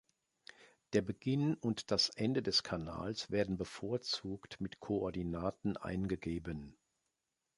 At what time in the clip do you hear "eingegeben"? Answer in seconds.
5.77-6.75